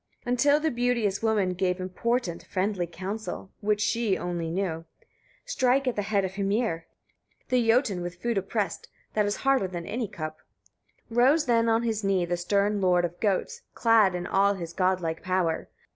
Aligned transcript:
30. 0.23 0.31
Until 0.31 0.59
the 0.59 0.71
beauteous 0.71 1.21
woman 1.21 1.53
gave 1.53 1.79
important, 1.79 2.43
friendly 2.47 2.87
counsel, 2.87 3.51
which 3.59 3.81
she 3.81 4.17
only 4.17 4.49
knew: 4.49 4.83
"Strike 5.45 5.87
at 5.87 5.95
the 5.95 6.01
head 6.01 6.25
of 6.25 6.33
Hymir, 6.33 6.87
the 7.49 7.67
Jotun 7.67 8.01
with 8.01 8.19
food 8.19 8.35
oppressed, 8.35 8.87
that 9.13 9.27
is 9.27 9.35
harder 9.35 9.67
than 9.67 9.85
any 9.85 10.07
cup." 10.07 10.39
31. 11.09 11.23
Rose 11.27 11.45
then 11.45 11.69
on 11.69 11.83
his 11.83 12.03
knee 12.03 12.25
the 12.25 12.35
stern 12.35 12.81
lord 12.81 13.05
of 13.05 13.19
goats, 13.19 13.61
clad 13.75 14.15
in 14.15 14.25
all 14.25 14.55
his 14.55 14.73
godlike 14.73 15.21
power. 15.21 15.69